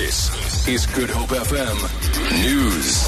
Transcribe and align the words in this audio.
This 0.00 0.66
is 0.66 0.86
Good 0.86 1.10
Hope 1.10 1.28
FM 1.28 1.76
News. 2.42 3.06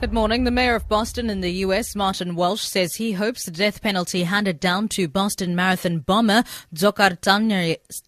Good 0.00 0.12
morning. 0.12 0.42
The 0.42 0.50
mayor 0.50 0.74
of 0.74 0.88
Boston 0.88 1.30
in 1.30 1.42
the 1.42 1.52
U.S., 1.66 1.94
Martin 1.94 2.34
Walsh, 2.34 2.62
says 2.62 2.96
he 2.96 3.12
hopes 3.12 3.44
the 3.44 3.52
death 3.52 3.80
penalty 3.80 4.24
handed 4.24 4.58
down 4.58 4.88
to 4.88 5.06
Boston 5.06 5.54
Marathon 5.54 6.00
bomber 6.00 6.42
Dzhokhar 6.74 7.20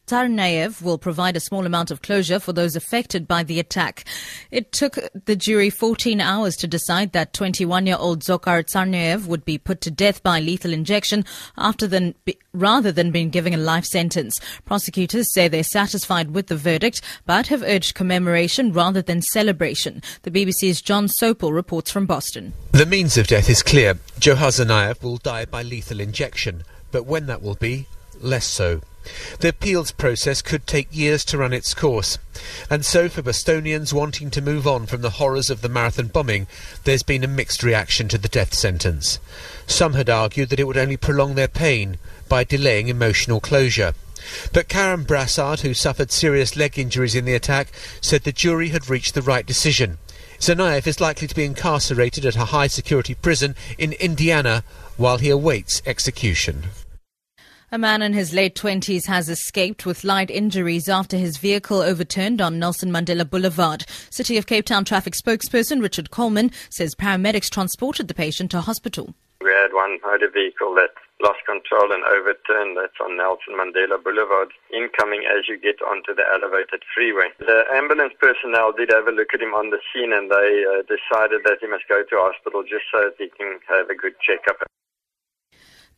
Tsarnaev 0.06 0.82
will 0.82 0.98
provide 0.98 1.34
a 1.34 1.40
small 1.40 1.64
amount 1.64 1.90
of 1.90 2.02
closure 2.02 2.38
for 2.38 2.52
those 2.52 2.76
affected 2.76 3.26
by 3.26 3.42
the 3.42 3.58
attack. 3.58 4.04
It 4.50 4.70
took 4.70 4.98
the 5.24 5.34
jury 5.34 5.70
14 5.70 6.20
hours 6.20 6.56
to 6.56 6.66
decide 6.66 7.12
that 7.12 7.32
21-year-old 7.32 8.20
Dzhokhar 8.20 8.64
Tsarnaev 8.64 9.26
would 9.26 9.46
be 9.46 9.56
put 9.56 9.80
to 9.80 9.90
death 9.90 10.22
by 10.22 10.40
lethal 10.40 10.74
injection 10.74 11.24
after 11.56 11.86
than, 11.86 12.14
rather 12.52 12.92
than 12.92 13.12
being 13.12 13.30
given 13.30 13.54
a 13.54 13.56
life 13.56 13.86
sentence. 13.86 14.38
Prosecutors 14.66 15.32
say 15.32 15.48
they're 15.48 15.64
satisfied 15.64 16.32
with 16.32 16.48
the 16.48 16.56
verdict, 16.56 17.00
but 17.24 17.46
have 17.46 17.62
urged 17.62 17.94
commemoration 17.94 18.74
rather 18.74 19.00
than 19.00 19.22
celebration. 19.22 20.02
The 20.22 20.30
BBC's 20.30 20.82
Jon 20.82 21.06
Sopel 21.06 21.54
reports 21.54 21.90
from 21.90 22.04
Boston. 22.04 22.52
The 22.72 22.84
means 22.84 23.16
of 23.16 23.26
death 23.26 23.48
is 23.48 23.62
clear. 23.62 23.94
Tsarnaev 24.20 25.02
will 25.02 25.16
die 25.16 25.46
by 25.46 25.62
lethal 25.62 26.00
injection, 26.00 26.62
but 26.92 27.06
when 27.06 27.24
that 27.26 27.40
will 27.40 27.54
be, 27.54 27.86
less 28.20 28.46
so. 28.46 28.80
The 29.40 29.48
appeals 29.50 29.92
process 29.92 30.40
could 30.40 30.66
take 30.66 30.88
years 30.90 31.26
to 31.26 31.36
run 31.36 31.52
its 31.52 31.74
course. 31.74 32.18
And 32.70 32.86
so, 32.86 33.10
for 33.10 33.20
Bostonians 33.20 33.92
wanting 33.92 34.30
to 34.30 34.40
move 34.40 34.66
on 34.66 34.86
from 34.86 35.02
the 35.02 35.10
horrors 35.20 35.50
of 35.50 35.60
the 35.60 35.68
marathon 35.68 36.06
bombing, 36.06 36.46
there's 36.84 37.02
been 37.02 37.22
a 37.22 37.28
mixed 37.28 37.62
reaction 37.62 38.08
to 38.08 38.16
the 38.16 38.28
death 38.28 38.54
sentence. 38.54 39.18
Some 39.66 39.92
had 39.92 40.08
argued 40.08 40.48
that 40.48 40.60
it 40.60 40.64
would 40.64 40.78
only 40.78 40.96
prolong 40.96 41.34
their 41.34 41.48
pain 41.48 41.98
by 42.30 42.44
delaying 42.44 42.88
emotional 42.88 43.40
closure. 43.40 43.92
But 44.54 44.68
Karen 44.68 45.04
Brassard, 45.04 45.60
who 45.60 45.74
suffered 45.74 46.10
serious 46.10 46.56
leg 46.56 46.78
injuries 46.78 47.14
in 47.14 47.26
the 47.26 47.34
attack, 47.34 47.72
said 48.00 48.24
the 48.24 48.32
jury 48.32 48.70
had 48.70 48.88
reached 48.88 49.12
the 49.12 49.20
right 49.20 49.44
decision. 49.44 49.98
Tsarnaev 50.38 50.86
is 50.86 51.00
likely 51.00 51.28
to 51.28 51.34
be 51.34 51.44
incarcerated 51.44 52.24
at 52.24 52.36
a 52.36 52.46
high 52.46 52.68
security 52.68 53.14
prison 53.14 53.54
in 53.76 53.92
Indiana 53.94 54.64
while 54.96 55.18
he 55.18 55.28
awaits 55.28 55.82
execution. 55.84 56.64
A 57.74 57.78
man 57.78 58.02
in 58.02 58.12
his 58.12 58.32
late 58.32 58.54
20s 58.54 59.06
has 59.08 59.28
escaped 59.28 59.84
with 59.84 60.04
light 60.04 60.30
injuries 60.30 60.88
after 60.88 61.16
his 61.16 61.38
vehicle 61.38 61.82
overturned 61.82 62.40
on 62.40 62.60
Nelson 62.60 62.88
Mandela 62.88 63.28
Boulevard. 63.28 63.84
City 64.10 64.38
of 64.38 64.46
Cape 64.46 64.64
Town 64.64 64.84
traffic 64.84 65.14
spokesperson 65.14 65.82
Richard 65.82 66.12
Coleman 66.12 66.52
says 66.70 66.94
paramedics 66.94 67.50
transported 67.50 68.06
the 68.06 68.14
patient 68.14 68.52
to 68.52 68.60
hospital. 68.60 69.12
We 69.42 69.50
had 69.50 69.74
one 69.74 69.98
motor 70.06 70.30
vehicle 70.30 70.72
that 70.76 70.94
lost 71.20 71.42
control 71.50 71.90
and 71.90 72.04
overturned. 72.04 72.78
That's 72.78 72.94
on 73.02 73.16
Nelson 73.16 73.58
Mandela 73.58 73.98
Boulevard, 73.98 74.54
incoming 74.70 75.26
as 75.26 75.48
you 75.48 75.58
get 75.58 75.82
onto 75.82 76.14
the 76.14 76.22
elevated 76.30 76.86
freeway. 76.94 77.34
The 77.40 77.64
ambulance 77.74 78.14
personnel 78.20 78.70
did 78.70 78.94
have 78.94 79.08
a 79.08 79.10
look 79.10 79.34
at 79.34 79.42
him 79.42 79.50
on 79.50 79.70
the 79.70 79.82
scene 79.90 80.12
and 80.14 80.30
they 80.30 80.62
uh, 80.62 80.86
decided 80.86 81.42
that 81.42 81.58
he 81.60 81.66
must 81.66 81.90
go 81.90 82.04
to 82.06 82.22
hospital 82.22 82.62
just 82.62 82.86
so 82.94 83.10
that 83.10 83.18
he 83.18 83.34
can 83.34 83.58
have 83.66 83.90
a 83.90 83.98
good 83.98 84.14
checkup. 84.22 84.62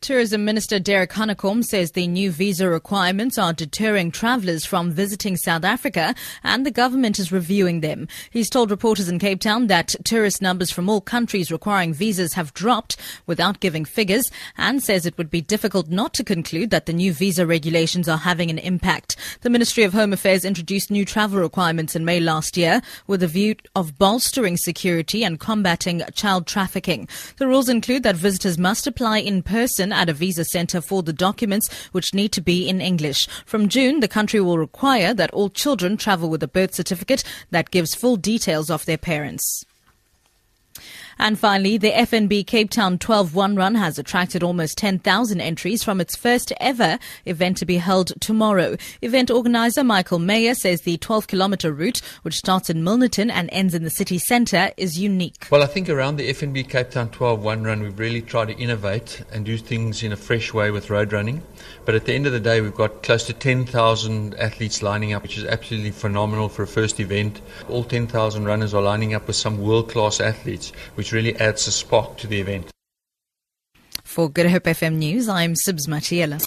Tourism 0.03 0.45
Minister 0.45 0.79
Derek 0.79 1.11
Hanekom 1.11 1.65
says 1.65 1.93
the 1.93 2.07
new 2.07 2.31
visa 2.31 2.69
requirements 2.69 3.39
are 3.39 3.53
deterring 3.53 4.11
travellers 4.11 4.65
from 4.65 4.93
visiting 4.93 5.37
South 5.37 5.65
Africa 5.65 6.15
and 6.45 6.65
the 6.65 6.71
government 6.71 7.19
is 7.19 7.33
reviewing 7.33 7.81
them. 7.81 8.07
He's 8.31 8.51
told 8.51 8.71
reporters 8.71 9.09
in 9.09 9.19
Cape 9.19 9.41
Town 9.41 9.69
that 9.69 9.95
tourist 10.05 10.43
numbers 10.43 10.71
from 10.71 10.89
all 10.89 11.01
countries 11.01 11.51
requiring 11.51 11.95
visas 11.95 12.35
have 12.35 12.53
dropped 12.53 12.99
without 13.27 13.61
giving 13.61 13.85
figures 13.85 14.31
and 14.57 14.83
says 14.83 15.07
it 15.07 15.17
would 15.19 15.31
be 15.31 15.41
difficult 15.41 15.89
not 15.89 16.13
to 16.15 16.25
conclude 16.25 16.71
that 16.71 16.87
the 16.87 16.93
new 16.93 17.13
visa 17.13 17.47
regulations 17.47 18.09
are 18.09 18.19
having 18.19 18.51
an 18.51 18.59
impact. 18.59 19.17
The 19.41 19.51
Ministry 19.51 19.83
of 19.83 19.95
Home 19.95 20.13
Affairs 20.13 20.45
introduced 20.45 20.91
new 20.91 21.05
travel 21.05 21.41
requirements 21.41 21.97
in 21.97 22.05
May 22.05 22.21
last 22.21 22.57
year 22.57 22.83
with 23.07 23.23
a 23.23 23.29
view 23.29 23.57
of 23.75 23.99
bolstering 23.99 24.57
security 24.57 25.25
and 25.25 25.41
combating 25.41 26.03
child 26.15 26.47
trafficking. 26.47 27.09
The 27.39 27.49
rules 27.49 27.69
include 27.69 28.03
that 28.03 28.17
visitors 28.17 28.59
must 28.59 28.87
apply 28.87 29.19
in 29.19 29.43
person 29.43 29.86
at 29.93 30.09
a 30.09 30.13
visa 30.13 30.45
center 30.45 30.81
for 30.81 31.03
the 31.03 31.13
documents 31.13 31.73
which 31.93 32.15
need 32.15 32.33
to 32.33 32.41
be 32.41 32.69
in 32.69 32.81
English. 32.81 33.29
From 33.45 33.69
June, 33.69 34.01
the 34.01 34.09
country 34.09 34.41
will 34.41 34.59
require 34.59 35.13
that 35.15 35.31
all 35.33 35.51
children 35.51 35.97
travel 35.97 36.29
with 36.29 36.43
a 36.43 36.49
birth 36.49 36.75
certificate 36.75 37.25
that 37.51 37.71
gives 37.71 37.95
full 37.95 38.17
details 38.17 38.71
of 38.71 38.85
their 38.87 38.99
parents. 38.99 39.65
And 41.19 41.39
finally, 41.39 41.79
the 41.79 41.93
FNB 41.93 42.47
Cape 42.47 42.71
Town 42.71 42.99
12-1 42.99 43.57
run 43.57 43.75
has 43.75 43.99
attracted 43.99 44.43
almost 44.43 44.77
10,000 44.79 45.41
entries 45.41 45.83
from 45.83 46.01
its 46.01 46.15
first 46.15 46.53
ever 46.61 46.99
event 47.25 47.57
to 47.59 47.67
be 47.67 47.79
held 47.79 48.13
tomorrow. 48.21 48.77
Event 49.01 49.31
organizer 49.31 49.83
Michael 49.83 50.19
Mayer 50.19 50.55
says 50.55 50.83
the 50.83 50.99
12 50.99 51.27
kilometer 51.27 51.73
route, 51.73 52.03
which 52.23 52.37
starts 52.37 52.69
in 52.69 52.83
Milnerton 52.83 53.31
and 53.31 53.49
ends 53.51 53.75
in 53.75 53.83
the 53.83 53.91
city 53.91 54.19
centre, 54.19 54.71
is 54.77 54.99
unique. 54.99 55.47
Well, 55.51 55.63
I 55.63 55.67
think 55.67 55.89
around 55.89 56.17
the 56.17 56.29
FNB 56.31 56.69
Cape 56.69 56.91
Town 56.91 57.09
12-1 57.09 57.65
run, 57.65 57.83
we've 57.83 57.99
really 57.99 58.23
tried 58.23 58.49
to 58.49 58.57
innovate 58.57 59.23
and 59.33 59.45
do 59.45 59.57
things 59.57 60.03
in 60.03 60.13
a 60.13 60.17
fresh 60.17 60.53
way 60.53 60.71
with 60.71 60.91
road 60.91 61.13
running. 61.13 61.43
But 61.85 61.95
at 61.95 62.05
the 62.05 62.13
end 62.13 62.27
of 62.27 62.33
the 62.33 62.41
day, 62.41 62.61
we've 62.61 62.75
got 62.75 63.03
close 63.03 63.25
to 63.25 63.33
10,000 63.33 64.35
athletes 64.35 64.83
lining 64.83 65.13
up, 65.15 65.23
which 65.23 65.39
is 65.39 65.45
absolutely 65.45 65.93
phenomenal 65.93 66.49
for 66.49 66.63
a 66.63 66.67
first 66.67 67.01
event. 67.01 67.41
All 67.69 67.85
10,000 67.85 68.45
runners 68.45 68.75
are 68.75 68.83
lining 68.83 69.15
up 69.15 69.27
with 69.27 69.37
some 69.37 69.63
world-class 69.63 70.21
athletes, 70.21 70.73
which 70.95 71.06
which 71.07 71.13
really 71.13 71.37
adds 71.37 71.69
a 71.69 71.71
spark 71.71 72.17
to 72.17 72.27
the 72.27 72.41
event. 72.41 72.69
For 74.03 74.29
Good 74.29 74.51
Hope 74.51 74.65
FM 74.65 74.95
News, 74.95 75.29
I'm 75.29 75.55
Sibs 75.55 75.87
Matiela. 75.87 76.41